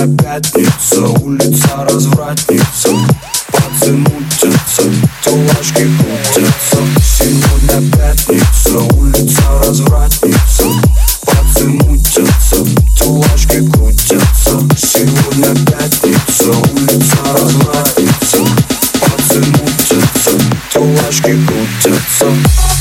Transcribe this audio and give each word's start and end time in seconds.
Сегодня 0.00 0.16
пятница, 0.16 1.02
улица 1.20 1.68
развратница. 1.76 2.88
Пацы 3.52 3.92
мутятся, 3.92 4.82
телачки 5.22 5.90
крутятся. 5.98 6.78
Сегодня 7.02 7.90
пятница, 7.90 8.78
улица 8.96 9.42
развратница. 9.62 10.64
Пацы 11.26 11.66
мутятся, 11.66 12.64
телачки 12.96 13.70
крутятся. 13.70 14.58
Сегодня 14.78 15.54
пятница, 15.66 16.50
улица 16.72 17.16
развратница. 17.34 18.38
Пацы 19.00 19.40
мутятся, 19.40 20.30
телачки 20.72 21.38
крутятся 21.46 22.79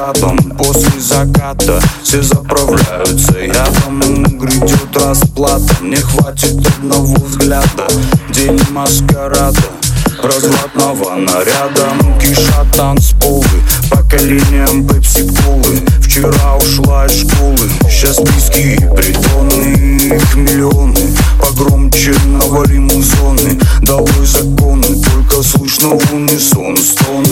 взглядом 0.00 0.38
После 0.58 1.00
заката 1.00 1.80
все 2.02 2.22
заправляются. 2.22 3.38
Ядом 3.38 4.00
Грядет 4.38 4.96
расплата, 4.96 5.74
не 5.82 5.96
хватит 5.96 6.66
одного 6.66 7.14
взгляда. 7.14 7.86
День 8.30 8.60
маскарада, 8.70 9.60
развратного 10.22 11.16
наряда 11.16 11.90
Кишат 12.20 12.66
танцполы, 12.76 13.44
поколением 13.90 14.86
пепси-колы 14.86 15.82
Вчера 16.00 16.56
ушла 16.56 17.06
из 17.06 17.20
школы, 17.20 17.70
сейчас 17.88 18.18
близкие 18.18 18.76
притоны 18.94 20.16
Их 20.16 20.34
миллионы, 20.36 21.16
погромче 21.40 22.14
навалим 22.26 22.90
зоны. 22.90 23.58
Долой 23.82 24.26
законы, 24.26 24.86
только 25.02 25.42
слышно 25.42 25.88
в 25.88 26.14
унисон 26.14 26.76
Стоны, 26.76 27.29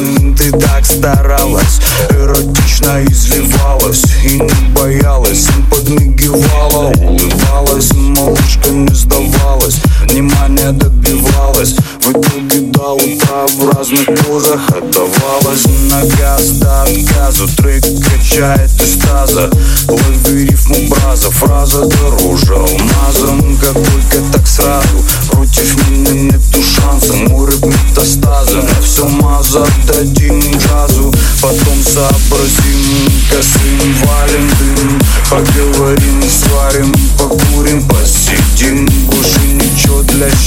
внимание 10.69 10.73
добивалась. 10.73 11.75
В 12.01 12.11
итоге 12.11 12.61
до 12.73 12.95
утра 12.95 13.47
в 13.47 13.75
разных 13.75 14.07
позах 14.25 14.61
отдавалась. 14.71 15.67
На 15.91 16.05
газ 16.17 16.51
до 16.53 16.83
отказа, 16.83 17.47
трек 17.57 17.85
качает 18.05 18.71
из 18.81 18.99
таза. 18.99 19.51
Лови 19.89 20.47
рифму 20.47 20.89
браза, 20.89 21.31
фраза 21.31 21.85
дороже 21.87 22.55
алмаза. 22.55 23.29
Как 23.61 23.75
только 23.75 24.33
так 24.33 24.47
сразу, 24.47 25.05
против 25.31 25.89
меня 25.89 26.13
нету 26.13 26.63
шанса 26.63 27.13
Мой 27.15 27.47
рэп 27.47 27.65
метастаза, 27.65 28.63
на 28.63 28.83
все 28.83 29.07
маза 29.07 29.65
отдадим 29.65 30.41
джазу 30.41 31.13
Потом 31.43 31.83
сообразим, 31.83 33.11
косым 33.31 33.95
валим 34.05 34.49
дым. 34.59 35.01
Поговорим, 35.31 36.18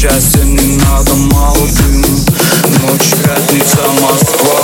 счастья 0.01 0.43
не 0.43 0.77
надо, 0.77 1.13
мало 1.13 1.67
дым. 1.67 2.01
Ночь, 2.81 3.13
пятница, 3.23 3.81
Москва, 4.01 4.61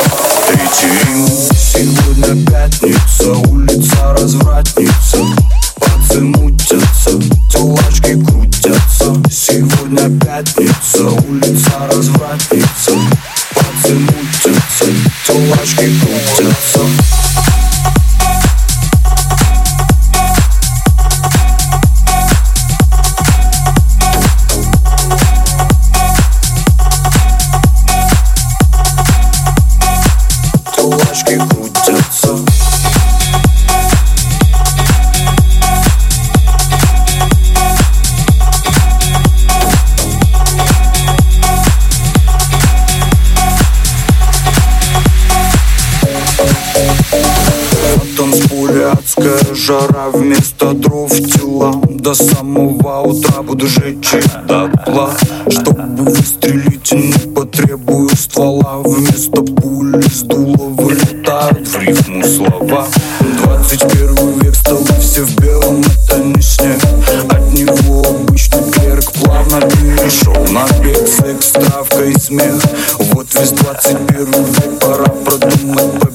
третий 0.47 0.91
Рим. 1.05 1.27
Сегодня 1.27 2.43
пятница, 2.47 3.33
улица 3.47 4.15
развратница. 4.17 5.17
Пацы 5.75 6.21
мутятся, 6.21 7.11
телачки 7.51 8.19
крутятся. 8.25 9.13
Сегодня 9.31 10.19
пятница, 10.19 11.03
улица 11.03 11.87
развратница. 11.91 12.93
Пацы 13.53 13.93
мутятся, 13.93 14.85
телачки 15.27 15.91
крутятся 15.99 17.06
адская 49.17 49.55
жара 49.55 50.09
Вместо 50.13 50.73
дров 50.73 51.11
тела 51.11 51.73
До 51.89 52.13
самого 52.13 53.01
утра 53.01 53.41
буду 53.41 53.67
жечь 53.67 54.13
их 54.13 54.45
дотла 54.45 55.11
Чтобы 55.49 56.03
выстрелить 56.03 56.91
не 56.91 57.33
потребую 57.33 58.09
ствола. 58.15 58.77
Вместо 58.83 59.41
пули 59.41 60.01
с 60.07 60.21
дула 60.21 60.69
вылетают 60.69 61.67
в 61.67 61.79
рифму 61.79 62.23
слова. 62.23 62.87
21 63.43 64.39
век 64.39 64.55
столы 64.55 64.85
все 64.99 65.23
в 65.23 65.35
белом, 65.39 65.81
это 65.81 66.19
не 66.19 66.41
снег 66.41 66.79
От 67.29 67.53
него 67.53 68.03
обычный 68.07 68.71
клерк 68.71 69.11
плавно 69.13 69.61
перешел 69.61 70.35
на 70.51 70.67
бег. 70.81 71.07
Секс, 71.07 71.51
травка 71.51 72.03
и 72.03 72.17
смех 72.19 72.55
Вот 72.99 73.27
весь 73.33 73.51
21 73.51 74.25
век, 74.25 74.79
пора 74.79 75.05
продумать 75.05 76.06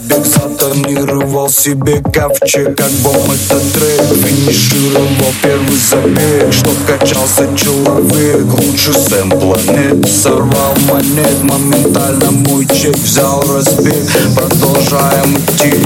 побег 0.73 1.03
Затонировал 1.03 1.49
себе 1.51 2.01
ковчег, 2.01 2.77
как 2.77 2.91
бомб 3.03 3.31
этот 3.31 3.73
трек 3.73 4.01
Финишировал 4.01 5.33
первый 5.43 5.77
забег, 5.77 6.53
чтоб 6.53 6.75
качался 6.87 7.49
человек. 7.57 8.45
Лучше 8.59 8.93
сэмпла 8.93 9.59
нет, 9.69 10.09
сорвал 10.09 10.75
монет. 10.89 11.43
Моментально 11.43 12.31
мой 12.31 12.67
чек 12.67 12.97
взял 12.97 13.43
разбег. 13.43 13.95
Продолжаем 14.35 15.37
идти. 15.37 15.79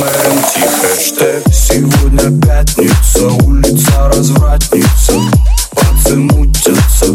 МРМТ 0.00 0.70
хэштег. 0.80 1.42
Сегодня 1.52 2.40
пятница, 2.40 3.28
улица 3.44 4.10
развратница. 4.14 5.12
Пацы 5.74 6.16
мутятся, 6.16 7.06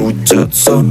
крутятся 0.00 0.84